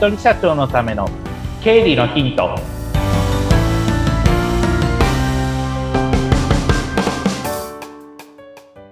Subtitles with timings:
[0.00, 1.06] 人社長のための
[1.62, 2.56] 経理のヒント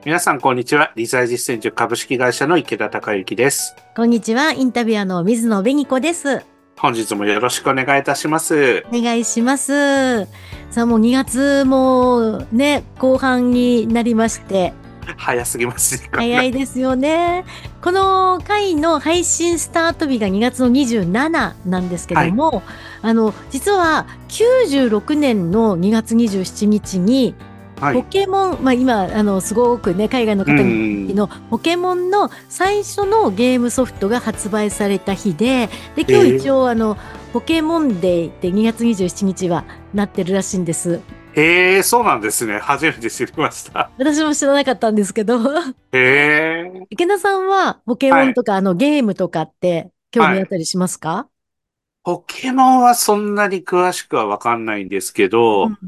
[0.05, 0.93] 皆さん、こんにちは。
[0.97, 3.75] 理財実践塾株式会社の池田隆之です。
[3.97, 6.45] こんにちは、インタビュアーの水野紅子です。
[6.77, 8.85] 本日もよろしくお願いいたします。
[8.93, 10.27] お願いします。
[10.71, 14.75] さあ、もう2月もね、後半になりまして、
[15.17, 16.09] 早すぎます。
[16.13, 17.45] 早いですよね。
[17.83, 22.63] この回の配信スタート日が2月の27なんですけども、
[23.03, 27.35] あの、実は96年の2月27日に、
[27.81, 28.03] ポはい。
[28.05, 31.15] ケモン、まあ今、あの、すごくね、海外の方うにん。
[31.15, 36.97] のポケモンの最初のゲームソフトが発売された日で、で、今日一応あの、
[37.33, 39.65] ポケモンデーって2月27日は
[39.95, 41.01] なってるらしいんです。
[41.35, 42.59] へえ、そうなんですね。
[42.59, 43.91] 初めて知りました。
[43.99, 45.39] 私も知らなかったんですけど、
[45.93, 46.87] へえ。
[46.91, 51.29] 池田さんはポケモンとか、あのゲームとかって興味あったりしますか、
[52.03, 55.79] ポケモンはそんなに詳しくはわかんないんですけど、うん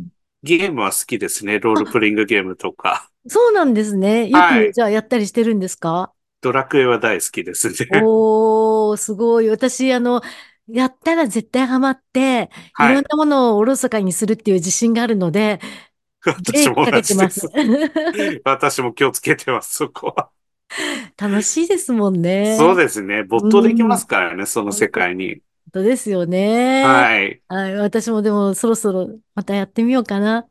[0.43, 1.61] ゲームは好きですね。
[1.61, 3.11] ロールプレイングゲームとか。
[3.29, 4.27] そうなんですね。
[4.27, 8.03] よはいくじゃあやったりしてるんですか、ドラクエは大好きですね。
[8.03, 9.51] おー、すごい。
[9.51, 10.23] 私、あの、
[10.73, 15.61] やったら絶対ハマって、いはいろんなものをおろそかにするっていう自信があるので、
[16.25, 17.49] 私も同じですす。。
[18.45, 20.31] 私も気をつけてます、そこは。
[21.17, 22.57] 楽しいですもんね。
[22.57, 23.25] そうですね。
[23.25, 25.37] 没頭できますからね、その世界に。
[25.37, 26.85] 本当ですよね。
[26.85, 27.43] はい。
[27.49, 27.75] はい。
[27.77, 30.47] 私もでもそろそろまたやってみようかな。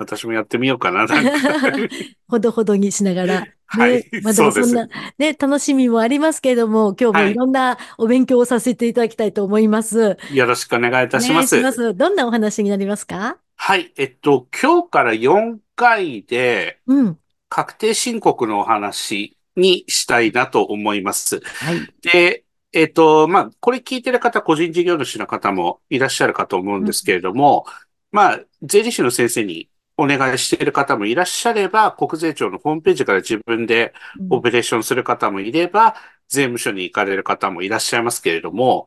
[0.00, 1.30] 私もやってみようかな、なんか。
[2.26, 3.46] ほどほどにしながら。
[3.66, 4.04] はいね。
[4.22, 10.16] まあでそんな、ね、楽しみもありますけれども、今日もはいいろんなお勉強をさせていただきたいと思います。
[10.32, 11.56] よろしくお願いいたします。
[11.58, 11.94] お願いします。
[11.94, 13.36] どんなお話になりますか？
[13.56, 13.92] はい。
[13.96, 17.18] えっと、今日から4回でうん。
[17.50, 21.40] 確定申告のお話にしたいなと思います。
[21.40, 21.92] はい。
[22.02, 27.66] で、えっと、まあ、これ聞いてる方、個人事業主の方もいらっしゃるかと思うんですけれども、
[28.12, 29.69] まあ、税理士の先生に
[30.00, 33.92] お願いしている方もいらっしゃれば、国税庁のホームページから自分で
[34.30, 35.94] オペレーションする方もいれば、
[36.28, 38.86] 税務署に行かれる方もいらっしゃいますけれども、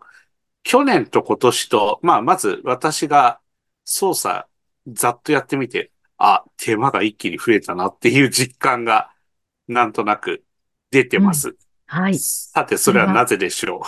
[0.63, 3.40] 去年と今年と、まあ、まず私が
[3.85, 4.46] 操作
[4.88, 9.12] ざっとやってみて、あ、手間が一気に増えたなっていう実感が
[9.68, 10.44] なんとなく
[10.90, 11.56] 出てます。
[11.85, 12.18] はい。
[12.18, 13.84] さて、それはなぜでしょ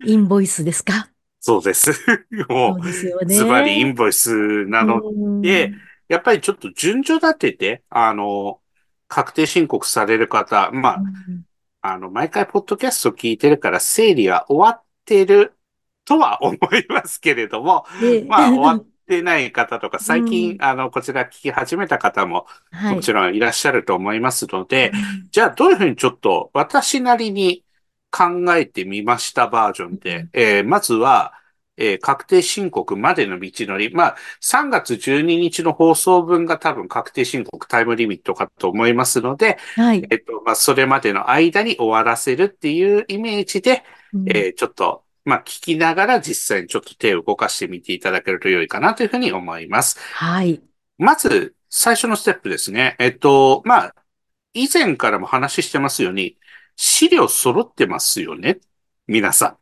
[0.00, 0.06] う？
[0.08, 1.10] インボイスですか？
[1.40, 1.90] そうです。
[2.48, 3.26] もそう。
[3.26, 5.72] ズバリインボイスなのうんで、
[6.10, 8.60] やっぱりちょっと順序立てて、あの、
[9.06, 11.44] 確定申告される方、まあ、うん
[11.82, 15.56] あの、毎回ポッドキャスト聞いてるから整理は終わってる
[16.04, 20.62] とは思いますけれども、でまあ、終わってない方とか、最近、うん。
[20.62, 22.94] あの、こちら聞き始めた方もはい。
[22.96, 27.64] もちろんいらっしゃると思いますので、うんじゃあどういうふうにちょっと私なりに
[28.10, 31.32] 考えてみましたバージョンで、えーまずは、
[31.80, 33.92] えー確定申告までの道のり。
[33.92, 40.06] まあ、3月12日の放送分が多分確定申告タイムリミットかと思いますので、はい。
[40.10, 43.82] えっと、まあ、それまでの間に終わらせるっていうイメージで、
[44.12, 49.98] うんえーちょっと、まあ、聞きながら実際にちょっと手を動かしてみていただけると良いかなというふうに思います。
[50.14, 50.62] はい。
[50.98, 52.96] まず、最初のステップですね。
[52.98, 53.94] えっと、まあ、
[54.54, 56.36] 以前からも話してますように、
[56.76, 58.58] 資料揃ってますよね？
[59.06, 59.56] 皆さん。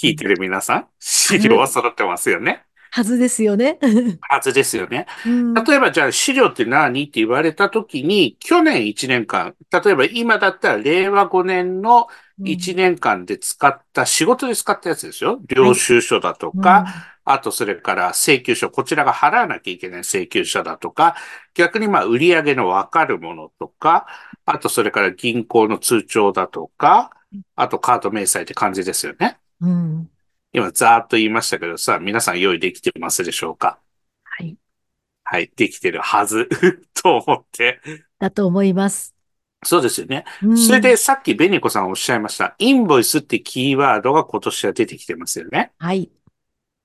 [0.00, 0.86] 聞いてる皆さん。
[0.98, 2.64] 資料は揃ってますよね。
[2.90, 3.78] はずですよね。
[4.22, 5.06] はずですよね。
[5.26, 12.06] うん例えば、じゃあ資料って何って言われたときに、去年1年間、例えば今だったら令和5年の
[12.40, 15.40] 1年間で使った、仕事で使ったやつですよ。
[15.48, 16.84] 領収書だとか、
[17.24, 21.16] あと、それから請求書、こちらが払わなきゃいけない請求書だとか、
[21.54, 24.06] 逆にまあ、売上のわかるものとか、
[24.44, 27.10] あと、それから銀行の通帳だとか、
[27.56, 29.38] あと、カード明細って感じですよね。
[29.60, 30.10] うんうん
[30.52, 33.80] 今、ざーっと言いましたけどさ、皆さん用意できてますでしょうか？
[34.22, 34.56] はい。
[35.24, 36.48] はい、できてるはず、
[36.94, 37.80] と思って。
[38.20, 39.14] だと思います。
[39.64, 40.24] そうですよね。
[40.42, 42.54] うんそれで、さっきベニコさんおっしゃいました。
[42.58, 45.72] インボイスってキーワードが今年は出てきてますよね。
[45.78, 46.10] はい。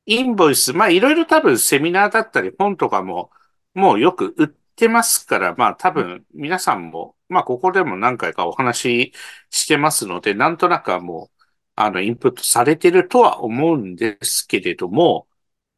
[0.08, 3.30] インボイス、まあいろいろ多分セミナーだったり本とかも
[3.76, 9.14] もうよく売ってますから、まあ多分皆さんも、まあここでも何回かお話し
[9.52, 11.39] してますので、なんとなくはもう、
[11.82, 15.30] あの、インプットされてるとは思うんですけれども、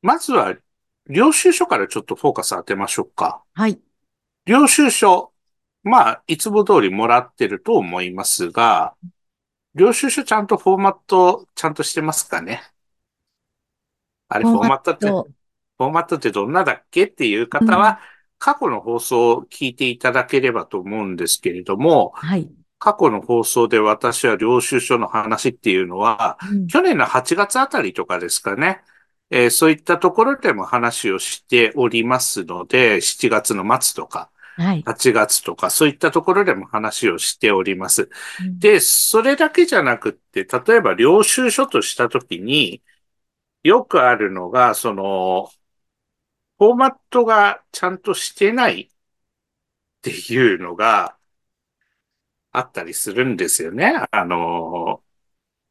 [0.01, 0.57] まずは
[1.07, 3.43] 領収書からちょっとフォーカス当てましょうか。
[3.53, 3.79] はい。
[4.45, 5.31] 領収書、
[5.83, 8.95] まあ、いつも通りもらってると思いますが、
[9.75, 12.63] 領収書ちゃんとフォーマットちゃんとしてますかね
[14.27, 17.99] あれ、フォーマットって、フとォーマットってどんなだっけっていう方は、
[18.39, 22.49] 過去の放送を聞いていただければと思うんですけれども、はい。
[22.81, 28.81] 過去の放送で私は領収書の話っていうのは、うん去年の8月あたりとかですかね。
[29.29, 34.83] えーそういったところでも話をしておりますので、7月の末とか、はい。
[34.83, 38.09] 8月とか、そういったところでも話をしております。
[38.41, 42.81] うんで、それだけじゃなくって、例えば領収書としたときに、
[43.63, 45.51] よくあるのが、その、
[46.57, 48.89] フォーマットがちゃんとしてないっ
[50.01, 51.17] ていうのが
[52.51, 53.93] あったりするんですよね。
[54.11, 55.03] あの、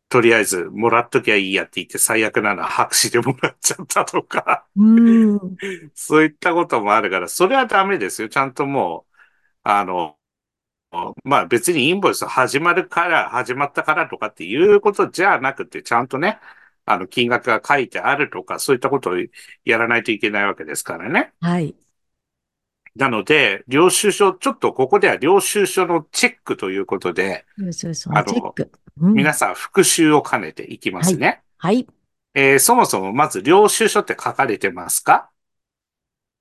[0.09, 5.57] とりあえずもらっときゃいいやって言って最悪なのは白紙でもらっちゃったとか、うん。
[5.95, 8.29] そういったこともあるから、それはダメですよ。
[8.29, 9.15] ちゃんともう、
[9.63, 10.17] あの、
[11.25, 16.41] まあ別にインボイス始まるから、始まったからとかっていうことじゃなくて、ちゃんとね、
[16.85, 19.15] あの、金額が書いてあるとか、そういったことを
[19.65, 21.33] やらないといけないわけですからね。
[21.41, 21.77] はい。
[22.97, 28.55] なので、領収書、ちょっとここでは領収書のチェックということで、そうそうあの。
[29.01, 31.43] うん皆さん復習を兼ねていきますね。
[31.57, 31.87] はい。
[32.35, 35.31] えーそもそもまず領収書って書かれてますか？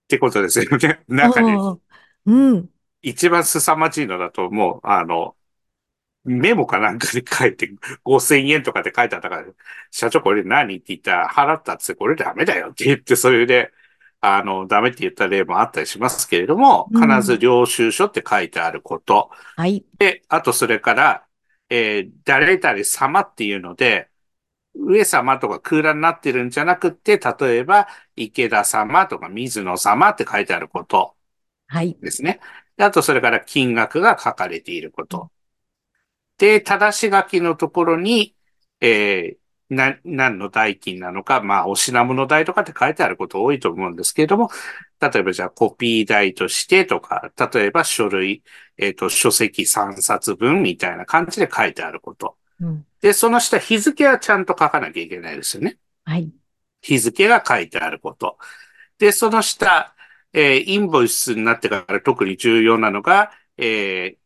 [0.06, 1.00] ってことですよね。
[1.07, 1.51] 中に
[2.25, 2.69] うん。
[3.01, 5.36] 一番凄まじいのだと、もう、あの、
[6.25, 7.72] メモかなんかで書いて、
[8.04, 9.46] 5000円とかで書いてあったから、
[9.92, 10.75] 社長これ何？
[10.78, 13.72] って言ったら、払ったっつって、これダメだよって言って、それで、
[14.21, 19.31] あの、ダメって言った例もあったりしますけれども、うん必ず領収書って書いてあること。
[19.56, 19.86] はい。
[19.98, 21.27] で、あとそれから、
[21.69, 24.10] えー誰々様っていうので、
[24.75, 31.15] 上様とか空欄になってるんじゃなくて、例えば、池田様とか水野様って書いてあること。
[31.68, 31.98] はい。
[32.01, 32.39] ですね。
[32.77, 35.31] であと、それから金額が書かれていること。
[36.38, 38.36] で、正し書きのところに、
[38.81, 39.38] えー
[39.69, 44.50] な、何の代金なのか、まあ、お品物代とかって書いてあること多いと思うんですけれども、
[45.00, 48.44] 例えばじゃあコピー代としてとか、例えば書類、
[48.77, 52.36] えっ、と、書籍3冊分みたいな感じで書いてあること。
[52.60, 52.86] うん。
[53.01, 55.77] で、その下日付はちゃんと書かなきゃいけないですよね。
[56.04, 56.31] はい。
[56.81, 58.38] 日付が書いてあること。
[58.98, 59.95] で、その下、
[60.33, 64.19] えーインボイスになってから特に重要なのが、えー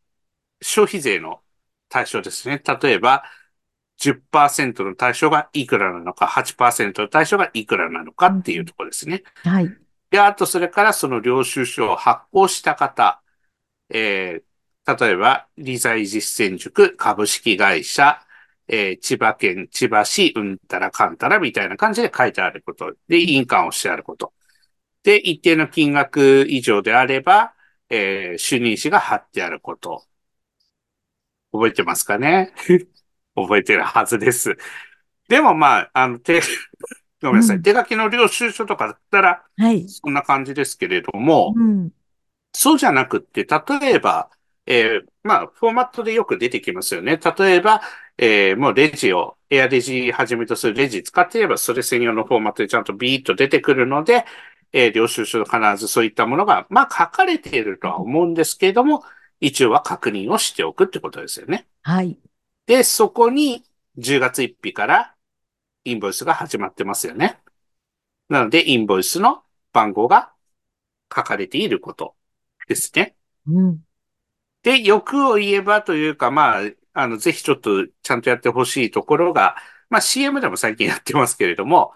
[0.66, 1.40] 消費税の
[1.90, 2.62] 対象ですね。
[2.82, 3.24] 例えば、
[3.96, 9.22] 10%の対象がいくらなのか、8%の対象がいくらなのかっていうところですね。
[9.44, 9.76] はい。
[10.10, 13.22] で、あと、それからその領収書を発行した方、
[13.90, 14.44] えー
[14.86, 18.20] 例えば、理財実践塾株式会社、
[18.68, 22.94] えー千葉県千葉市うんたらかんたらみたいな感じで書いてあること。
[23.08, 24.32] で、印鑑をしてあること。
[25.04, 27.54] で、一定の金額以上であれば、
[27.90, 30.04] えー主任誌が貼ってあること。
[31.52, 32.52] 覚えてますかね？
[33.34, 34.56] 覚えてるはずです。
[35.28, 36.40] でもまあ、あの、手、
[37.22, 37.56] ごめんなさい。
[37.56, 39.86] うん手書きの領収書とかだったら、はい。
[39.86, 41.90] そんな感じですけれども、うん。
[42.52, 44.30] そうじゃなくって、例えば、
[44.66, 47.18] えーまあ、フォーマットでよく出てきますよね。
[47.18, 47.82] 例えば、
[48.16, 54.24] えーもうレジを、エアレジはじめとするレジ使っていれば、それ専用のフォーマットでちゃんとビーッと出てくるので、
[54.72, 59.04] えー領収書必ずそういったものが、まあ、書かれているとは思うんですけれども、
[59.40, 61.66] 一応は確認をしておくってことですよね。
[61.82, 62.18] はい。
[62.66, 63.64] で、そこに
[63.96, 65.14] 10月1日から
[65.84, 67.38] インボイスが始まってますよね。
[68.28, 70.32] なので、インボイスの番号が
[71.14, 72.14] 書かれていること
[72.66, 73.16] ですね。
[73.46, 73.84] うん。
[74.62, 76.62] で、欲を言えばというか、まあ、
[76.94, 79.56] あの、ぜひちょっとちゃんとやってほしいところが、
[79.90, 81.92] まあ CM でも最近やってますけれども、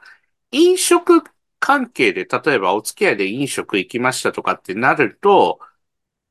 [0.50, 1.22] 飲食
[1.60, 5.60] 関係で、例えばお付き合いで飲食行きましたとかってなると、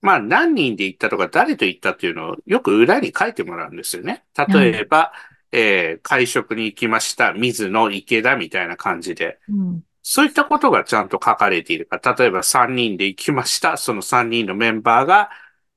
[0.01, 4.23] まあ何人で行ったとか誰と行ったっていうのをよく裏に書いてもらうんですよね。
[4.47, 5.11] 例えば、
[5.51, 9.39] えー会食に行きました、水野池田みたいな感じで。
[9.49, 9.83] うん。
[10.03, 11.99] そういったことがちゃんと書かれているか。
[12.17, 13.75] 例えば3人で行きました。
[13.77, 15.29] その3人のメンバーが、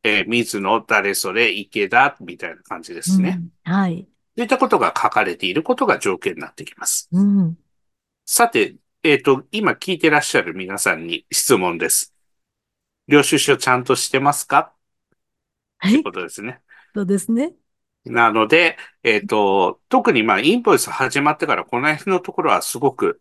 [0.03, 3.41] えー水野、誰それ、池田、みたいな感じですね。
[3.67, 3.73] うん。
[3.73, 4.07] はい。
[4.37, 7.09] そういったことが書かれていることが条件になってきます。
[7.13, 7.57] うん。
[8.25, 12.15] さて、えっ、と、今聞いてらっしゃる皆さんに質問です。
[13.11, 14.73] 領収書ちゃんとしてますか？
[15.79, 15.95] はい。
[15.95, 16.61] ってことですね。
[16.95, 17.53] そうですね。
[18.05, 23.21] なので、えっ、と、特にまあ、インボイス始まってからこの辺のところはすごく、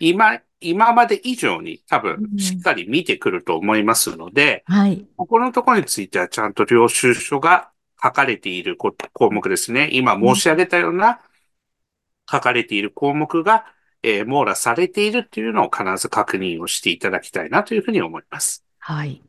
[0.00, 5.06] 今、今まで以上に多分うんしっかり見てくると思いますので、はい。
[5.16, 7.70] ここのところについてはちゃんと領収書が
[8.02, 9.88] 書かれているこ項目ですね。
[9.92, 11.20] 今申し上げたような
[12.30, 13.66] 書かれている項目が、
[14.02, 18.64] えー網羅されているっていうのを必ず確認をしていただきたいなというふうに思います。
[18.88, 19.22] はい。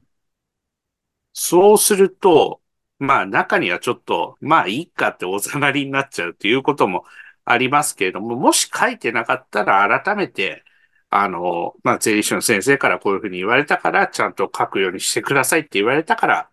[1.33, 2.61] そうすると、
[2.99, 7.05] まあ中にはちょっと、まあいいかっておざなりになっちゃうということも
[7.45, 10.63] ありますけれども、もし書いてなかったら改めて、
[11.09, 16.49] あの、まあ税理士の先生からこういうふうに言われたから、ちゃんと書くようにしてくださいって言われたから、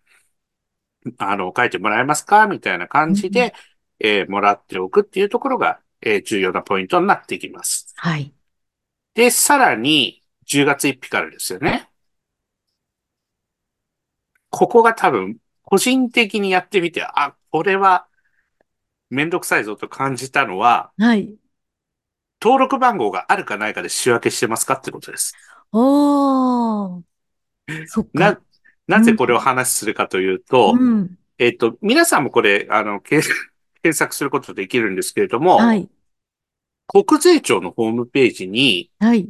[1.17, 2.47] あの、書いてもらえますか？
[2.47, 3.53] みたいな感じで、
[3.99, 7.93] えーもらっておくっていうところが、えー重要なポイントになってきます。
[7.95, 8.33] はい。
[9.15, 11.89] で、さらに、10月1日からですよね。
[14.57, 18.07] ここが多分、個人的にやってみて、あ、これは、
[19.11, 21.31] めんどくさいぞと感じたのは、はい。
[22.41, 25.35] 登録番号があるかないかで仕分けしてますかってことです。
[25.71, 27.03] おー。
[27.85, 28.09] そっか。
[28.13, 28.41] な、
[28.87, 31.19] なぜこれを話するかというと、うん。
[31.37, 33.31] えっと、皆さんもこれ、あの、検
[33.83, 35.87] 検索することできるんですけれども、はい。
[36.87, 39.29] 国税庁のホームページに、はい。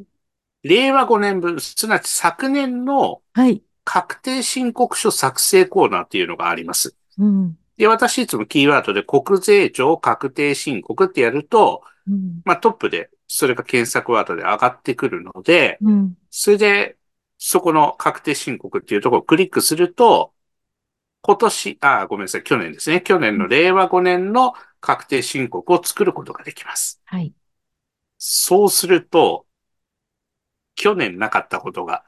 [0.64, 3.62] 令和5年分、すなわち昨年のはい。
[3.90, 6.98] 確定申告書作成コーナーっていうのがあります。
[7.18, 7.58] うん。
[7.78, 12.42] で、私いつもキーワードで国税庁確定申告ってやると、うん。
[12.44, 16.18] まあトップでそれが検索ワードで上がってくるので、うん。
[16.30, 16.98] それで、
[17.38, 20.34] そこの確定申告っていうところをクリックすると、
[21.22, 23.00] 今年、あ、ごめんなさい、去年ですね。
[23.00, 27.02] 去年の令和5年の確定申告を作ることができます。
[27.06, 27.34] はい。
[28.18, 29.46] そうすると、
[30.76, 32.04] 去年なかったことが、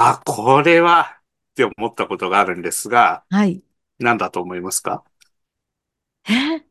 [0.00, 1.18] あ、これは
[1.50, 3.64] って思ったことがあるんですが、はい。
[3.98, 5.02] 何だと思いますか？
[6.28, 6.64] え？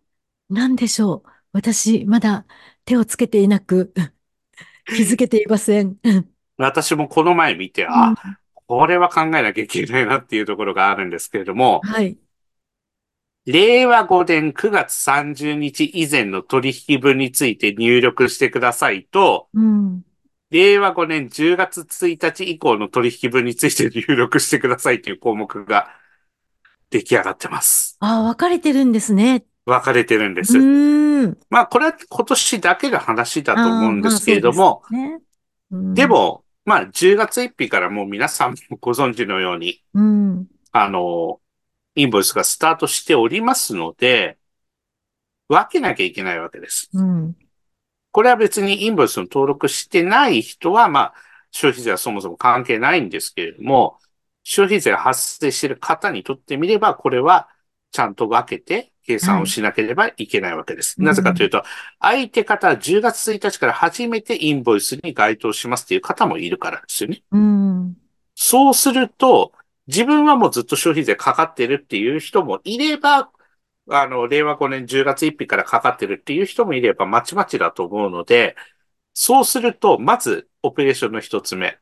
[0.50, 1.30] なんでしょう？
[1.52, 2.46] 私、まだ
[2.86, 3.94] 手をつけていなく、
[4.88, 5.98] 気づけていません。
[6.56, 8.16] 私もこの前見て、あ、
[8.54, 12.18] これは考えなきゃいけないなっていうところがあるんですけれども、はい。
[13.46, 20.04] 令和5年9月30日以前の取引分について入力してくださいと、うん。
[20.50, 25.90] 令和5年10月1日以降の取引分について入力してくださいという項目が
[26.90, 27.98] 出来上がってます。
[28.00, 29.44] あ、分かれてるんですね。
[29.66, 30.58] 分かれてるんでうす。
[31.50, 34.84] まあ、これは今年だけの話だと思うんですけれども、
[35.70, 40.48] でも、まあ、10月1日からもう皆さんもご存知のように、うん。
[40.72, 41.42] あの、
[41.96, 44.38] インボイスがスタートしておりますので、
[45.50, 46.90] 分けなきゃいけないわけです。
[46.94, 47.36] うん。
[48.18, 51.14] これは別にインボイスの登録してない人は、まあ、
[51.52, 54.00] 消費税はそもそも関係ないんですけれども、
[54.44, 57.48] 消費税が発生している方にとってみれば、これは
[57.92, 60.96] ちゃんと分けて計算をしなければいけないわけです。
[60.98, 61.62] はいなぜかというと、
[62.00, 67.22] 相手方は10月1日から初めてインボイスに該当しますっていう方もいるからですよね。
[67.32, 67.98] うん。
[68.34, 69.54] そうすると、
[69.86, 73.30] 自分はもうずっと消費税かかってるっていう人もいれば、
[73.90, 78.56] あの、令和5年10月1日からかかってるっていう人もいれば、まちまちだと思うので、
[79.14, 81.80] そうすると、まず、オペレーションの一つ目。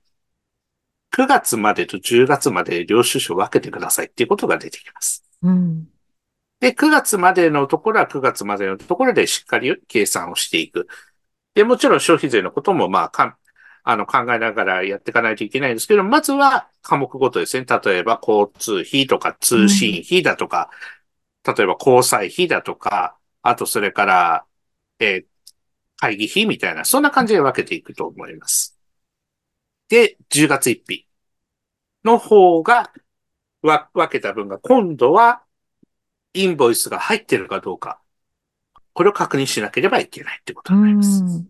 [1.12, 5.24] 9月までと10月まで領収書を分けてくださいっていうことが出てきます。
[5.42, 5.88] うん。
[6.60, 10.88] で、9月までのところは9月までのところでしっかり計算をしていく。
[11.54, 13.36] で、もちろん消費税のことも、まあ、かん、
[13.84, 17.66] あの、考えながらやっていかないといけないんですけど、まずは科目ごとですね。
[17.66, 20.70] 例えば、交通費とか通信費だとか、
[21.46, 24.46] 例えば、交際費だとか、あと、それから、
[25.00, 25.36] えー
[25.98, 28.78] 会議費みたいな、そんな感じで分けていくと思います。
[29.88, 31.08] で、10月1日
[32.04, 32.92] の方が、
[33.62, 35.44] わ、分けた分が、今度は、
[36.34, 38.02] インボイスが入ってるかどうか。
[38.94, 41.24] これを確認しなければいけないってことうになります。
[41.24, 41.50] ん。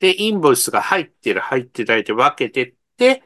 [0.00, 3.22] で、インボイスが入ってる、入ってないで分けてって、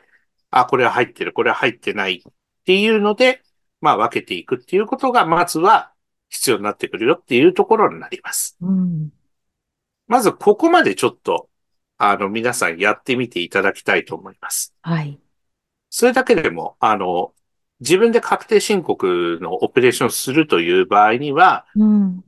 [0.51, 2.33] あ、これは入ってる、これは入ってないっ
[2.65, 3.43] ていうので、
[3.81, 5.93] まあ分けていくっていうことが、まずは
[6.29, 8.57] 必要になってくるよっていうところになります。
[8.61, 9.11] うん。
[10.07, 11.49] まずここまでちょっと、
[11.99, 14.75] あの、皆さんやってみていただきたいと思います。
[14.83, 15.19] はい。
[15.91, 17.33] それだけでも、あの、
[17.81, 22.25] 自分で確定申告のオペレーションをするという場合には、うん。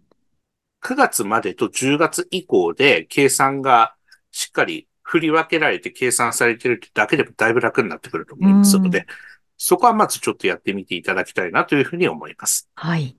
[0.82, 3.94] 9月までと10月以降で計算が
[4.32, 9.04] しっかり振り分けられて計算されてるだけでもだいぶ楽になってくると思いますので、うん
[9.64, 12.69] そこはまずちょっとやってみていただきたいなというふうに思います。
[12.75, 13.16] はい。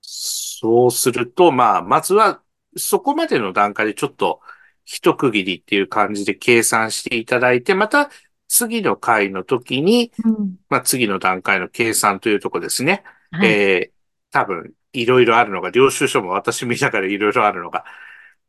[0.00, 2.42] そうすると、まあ、まずは
[2.76, 4.40] そこまでの段階でちょっと
[4.84, 8.10] 一区切りっていう感じで計算していただいて、また
[8.48, 10.56] 次の回の時に、うん。
[10.68, 13.04] まあ次の段階の計算というところですね。
[13.30, 13.48] はい。
[13.48, 14.00] えー
[14.32, 17.84] 多分、いろいろあるのが、領収書も私見ながらいろいろあるのが、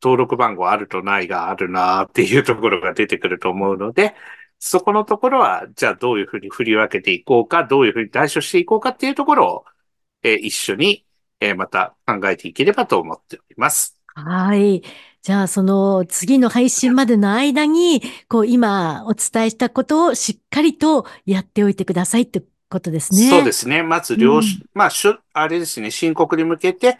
[0.01, 4.15] 登録番号あるとないがあるなっていうところが出てくると思うので、
[4.63, 9.65] そこのところは、じゃあどういうふうに振り分けていこうか、どういうふうに対処していこうかっていうところを、
[10.23, 11.05] えー一緒に、
[11.39, 13.97] えーまた考えていければと思っております。
[14.15, 14.83] はい。
[15.21, 23.29] じゃあ、その次の配信までの間に、こう、今お伝えしたことをしっかりとやっておいてくださいってことですね。
[23.29, 23.83] そうですね。
[23.83, 26.97] まず領収、うんまあ、しょ、あれですね、申告に向けて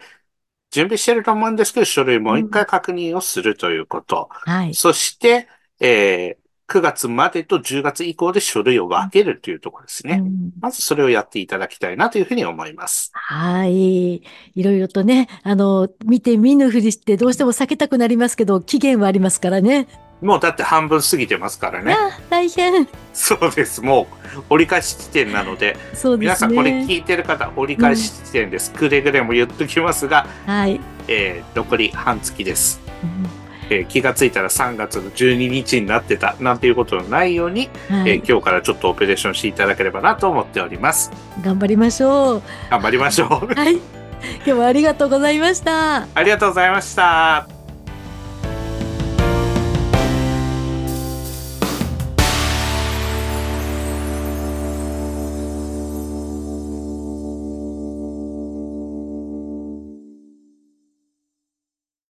[0.70, 4.30] 準備してると思うんですけど、書類もう一回確認をするということ。
[4.44, 4.74] はい。
[4.74, 5.48] そして、
[5.80, 6.41] えー
[6.72, 10.22] 9月までと10月以降で書類を分けるというところですね。
[10.22, 13.10] うんまずそれをやっていただきたいなというふうに思います。
[13.12, 14.14] はい。
[14.14, 14.22] い
[14.56, 19.86] ろいろとね、あの、見て見ぬふりしてどうしても避けたくなりますけど、期限はありますからね。
[20.22, 21.92] もうだって半分過ぎてますからね。
[21.94, 22.88] あ、大変。
[23.12, 23.82] そうです。
[23.82, 24.06] も
[24.38, 26.18] う折り返し地点なので、そうですね。
[26.20, 28.72] 皆さんこれ聞いてる方、折り返し地点です。
[28.72, 30.80] くれぐれも言っときますが、はい。
[31.08, 32.80] えー残り半月です。
[33.02, 38.10] うんえー気がついたら3月の12日になってたなんていうことのないように、はい。
[38.10, 41.10] えー今日からちょっとオペレーションしていただければなと思っております。
[41.42, 42.42] 頑張りましょう。
[42.70, 43.54] 頑張りましょう。
[43.54, 43.76] はい。
[43.76, 46.06] 今日はありがとうございました。
[46.14, 47.51] ありがとうございました。